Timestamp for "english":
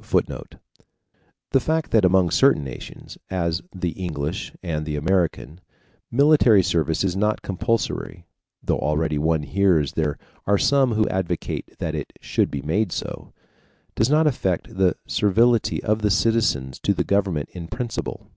3.90-4.54